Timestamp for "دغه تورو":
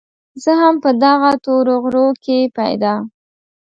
1.03-1.75